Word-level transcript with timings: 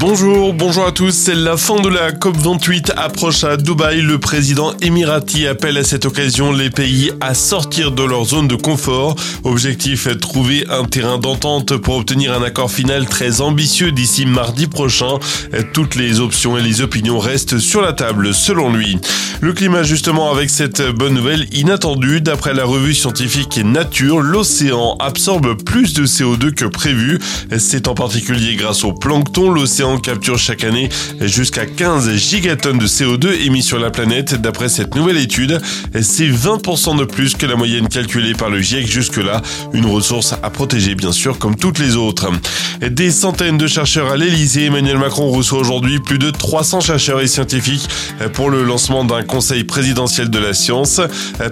Bonjour, 0.00 0.54
bonjour 0.54 0.86
à 0.86 0.92
tous. 0.92 1.10
C'est 1.10 1.34
la 1.34 1.58
fin 1.58 1.78
de 1.78 1.90
la 1.90 2.10
COP28 2.10 2.92
approche 2.96 3.44
à 3.44 3.58
Dubaï. 3.58 4.00
Le 4.00 4.18
président 4.18 4.72
émirati 4.80 5.46
appelle 5.46 5.76
à 5.76 5.84
cette 5.84 6.06
occasion 6.06 6.52
les 6.52 6.70
pays 6.70 7.12
à 7.20 7.34
sortir 7.34 7.92
de 7.92 8.02
leur 8.02 8.24
zone 8.24 8.48
de 8.48 8.54
confort. 8.54 9.14
Objectif 9.44 10.08
trouver 10.18 10.64
un 10.70 10.84
terrain 10.84 11.18
d'entente 11.18 11.76
pour 11.76 11.96
obtenir 11.96 12.32
un 12.32 12.42
accord 12.42 12.70
final 12.70 13.08
très 13.08 13.42
ambitieux 13.42 13.92
d'ici 13.92 14.24
mardi 14.24 14.68
prochain. 14.68 15.18
Toutes 15.74 15.96
les 15.96 16.18
options 16.18 16.56
et 16.56 16.62
les 16.62 16.80
opinions 16.80 17.18
restent 17.18 17.58
sur 17.58 17.82
la 17.82 17.92
table 17.92 18.32
selon 18.32 18.72
lui. 18.72 18.96
Le 19.42 19.52
climat 19.52 19.82
justement 19.82 20.30
avec 20.32 20.48
cette 20.48 20.80
bonne 20.80 21.14
nouvelle 21.14 21.46
inattendue. 21.52 22.22
D'après 22.22 22.54
la 22.54 22.64
revue 22.64 22.94
scientifique 22.94 23.60
Nature, 23.62 24.20
l'océan 24.20 24.96
absorbe 24.98 25.62
plus 25.62 25.92
de 25.92 26.06
CO2 26.06 26.54
que 26.54 26.64
prévu. 26.64 27.18
C'est 27.58 27.86
en 27.86 27.94
particulier 27.94 28.56
grâce 28.56 28.82
au 28.82 28.94
plancton. 28.94 29.50
L'océan 29.50 29.89
capture 29.98 30.38
chaque 30.38 30.64
année 30.64 30.88
jusqu'à 31.20 31.66
15 31.66 32.14
gigatonnes 32.16 32.78
de 32.78 32.86
CO2 32.86 33.46
émis 33.46 33.62
sur 33.62 33.78
la 33.78 33.90
planète. 33.90 34.40
D'après 34.40 34.68
cette 34.68 34.94
nouvelle 34.94 35.16
étude, 35.16 35.60
c'est 36.00 36.28
20% 36.28 36.98
de 36.98 37.04
plus 37.04 37.34
que 37.34 37.46
la 37.46 37.56
moyenne 37.56 37.88
calculée 37.88 38.34
par 38.34 38.50
le 38.50 38.60
GIEC 38.60 38.86
jusque-là. 38.86 39.42
Une 39.72 39.86
ressource 39.86 40.34
à 40.42 40.50
protéger 40.50 40.94
bien 40.94 41.12
sûr 41.12 41.38
comme 41.38 41.56
toutes 41.56 41.78
les 41.78 41.96
autres. 41.96 42.30
Des 42.80 43.10
centaines 43.10 43.58
de 43.58 43.66
chercheurs 43.66 44.10
à 44.10 44.16
l'Elysée. 44.16 44.66
Emmanuel 44.66 44.98
Macron 44.98 45.30
reçoit 45.30 45.58
aujourd'hui 45.58 45.98
plus 45.98 46.18
de 46.18 46.30
300 46.30 46.80
chercheurs 46.80 47.20
et 47.20 47.26
scientifiques 47.26 47.88
pour 48.32 48.50
le 48.50 48.64
lancement 48.64 49.04
d'un 49.04 49.22
conseil 49.22 49.64
présidentiel 49.64 50.30
de 50.30 50.38
la 50.38 50.54
science. 50.54 51.00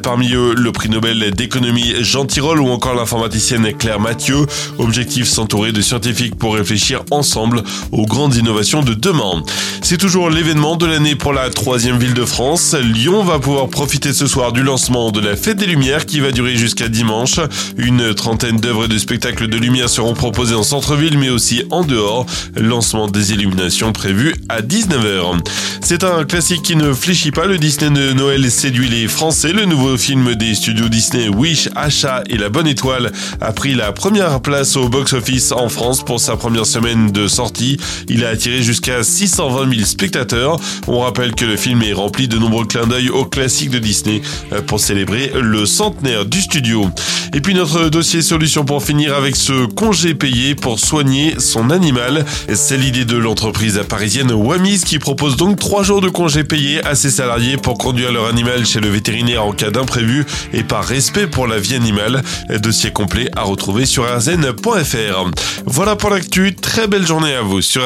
Parmi 0.03 0.33
eux, 0.35 0.55
le 0.55 0.73
prix 0.73 0.89
Nobel 0.89 1.33
d'économie 1.33 1.95
Jean 2.01 2.25
Tirole 2.25 2.61
ou 2.61 2.69
encore 2.69 2.95
l'informaticienne 2.95 3.73
Claire 3.77 4.01
Mathieu. 4.01 4.47
Objectif 4.79 5.27
s'entourer 5.27 5.73
de 5.73 5.81
scientifiques 5.81 6.37
pour 6.37 6.55
réfléchir 6.55 7.03
ensemble 7.11 7.63
aux 7.93 8.07
grands 8.29 8.35
d'innovation 8.35 8.83
de 8.83 8.95
demain. 8.95 9.43
C'est 9.83 9.97
toujours 9.97 10.29
l'événement 10.29 10.77
de 10.77 10.87
l'année 10.87 11.15
pour 11.15 11.33
la 11.33 11.51
troisième 11.51 11.99
ville 11.99 12.15
de 12.15 12.25
France. 12.25 12.75
Lyon 12.75 13.25
va 13.25 13.39
pouvoir 13.39 13.69
profiter 13.69 14.13
ce 14.13 14.27
soir 14.27 14.53
du 14.53 14.63
lancement 14.63 15.11
de 15.11 15.21
la 15.21 15.37
Fête 15.37 15.57
des 15.57 15.67
Lumières 15.67 16.05
qui 16.05 16.21
va 16.21 16.31
durer 16.31 16.57
jusqu'à 16.57 16.89
dimanche. 16.89 17.41
Une 17.77 18.15
trentaine 18.15 18.59
d'œuvres 18.59 18.85
et 18.85 18.89
de 18.89 18.99
spectacles 18.99 19.49
de 19.49 19.57
lumière 19.57 19.89
seront 19.89 20.15
proposés 20.15 20.55
en 20.55 20.63
centre-ville 20.63 21.17
mais 21.17 21.31
aussi 21.31 21.63
en 21.71 21.85
dehors. 21.85 22.27
Lancement 22.57 23.09
des 23.09 23.33
illuminations 23.33 23.93
prévu 23.93 24.35
à 24.49 24.61
19h. 24.61 25.39
C'est 25.81 26.05
un 26.05 26.25
classique 26.25 26.63
qui 26.63 26.77
ne 26.77 26.93
fléchit 26.93 27.31
pas. 27.31 27.47
Le 27.47 27.57
Disney 27.57 27.91
de 27.91 28.13
Noël 28.13 28.51
séduit 28.51 28.89
les 28.89 29.09
Français. 29.09 29.53
Le 29.53 29.65
nouveau 29.65 29.97
film 29.97 30.35
des 30.35 30.55
studios 30.55 30.89
Disney 30.89 31.29
Wish, 31.29 31.69
Achat 31.75 32.25
et 32.29 32.37
La 32.37 32.51
Bonne 32.51 32.67
Étoile 32.67 33.11
a 33.41 33.53
pris 33.53 33.75
la 33.75 33.93
première 33.93 34.41
place 34.41 34.77
au 34.77 34.89
box-office 34.89 35.53
en 35.53 35.69
France 35.69 36.05
pour 36.05 36.21
sa 36.21 36.37
première 36.37 36.67
semaine 36.67 37.11
de 37.11 37.27
sortie. 37.27 37.79
A 38.25 38.31
attiré 38.31 38.63
jusqu'à 38.63 39.03
620 39.03 39.71
000 39.75 39.85
spectateurs. 39.85 40.57
On 40.87 41.01
rappelle 41.01 41.35
que 41.35 41.45
le 41.45 41.57
film 41.57 41.83
est 41.83 41.93
rempli 41.93 42.29
de 42.29 42.39
nombreux 42.39 42.65
clins 42.67 42.87
d'œil 42.87 43.11
aux 43.11 43.25
classiques 43.25 43.71
de 43.71 43.79
Disney 43.79 44.23
euh, 44.53 44.63
pour 44.63 44.81
célébrer 44.81 45.33
le 45.35 45.67
centenaire 45.67 46.25
du 46.25 46.41
studio. 46.41 46.91
Et 47.35 47.41
puis 47.41 47.55
notre 47.55 47.89
dossier 47.89 48.23
solution 48.23 48.65
pour 48.65 48.83
finir 48.83 49.15
avec 49.15 49.37
ce 49.37 49.67
congé 49.67 50.15
payé 50.15 50.55
pour 50.55 50.79
soigner 50.79 51.35
son 51.39 51.71
animal. 51.71 52.25
C'est 52.55 52.77
l'idée 52.77 53.05
de 53.05 53.17
l'entreprise 53.17 53.81
parisienne 53.89 54.33
Wamis 54.33 54.81
qui 54.85 54.99
propose 54.99 55.37
donc 55.37 55.59
trois 55.59 55.83
jours 55.83 56.01
de 56.01 56.09
congé 56.09 56.45
payé 56.45 56.85
à 56.85 56.95
ses 56.95 57.11
salariés 57.11 57.57
pour 57.57 57.77
conduire 57.79 58.13
leur 58.13 58.27
animal 58.27 58.65
chez 58.65 58.81
le 58.81 58.89
vétérinaire 58.89 59.45
en 59.45 59.53
cas 59.53 59.71
d'imprévu 59.71 60.25
et 60.53 60.63
par 60.63 60.85
respect 60.85 61.27
pour 61.27 61.47
la 61.47 61.59
vie 61.59 61.75
animale. 61.75 62.23
Dossier 62.61 62.91
complet 62.91 63.31
à 63.37 63.43
retrouver 63.43 63.87
sur 63.87 64.05
arzen.fr. 64.05 65.31
Voilà 65.67 65.97
pour 65.97 66.11
l'actu. 66.11 66.55
Très 66.55 66.87
belle 66.87 67.07
journée 67.07 67.35
à 67.35 67.43
vous 67.43 67.61
sur 67.61 67.85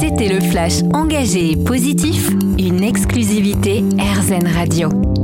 C'était 0.00 0.28
le 0.28 0.40
flash 0.40 0.82
engagé 0.92 1.52
et 1.52 1.56
positif, 1.56 2.30
une 2.58 2.82
exclusivité 2.82 3.82
RZN 3.98 4.46
Radio. 4.48 5.17